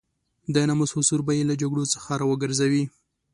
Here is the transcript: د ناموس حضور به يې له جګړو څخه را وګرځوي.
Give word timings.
د 0.53 0.55
ناموس 0.67 0.91
حضور 0.97 1.21
به 1.27 1.33
يې 1.37 1.43
له 1.49 1.55
جګړو 1.61 1.91
څخه 1.93 2.11
را 2.19 2.25
وګرځوي. 2.27 2.83